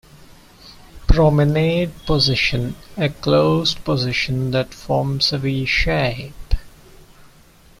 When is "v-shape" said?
5.37-6.55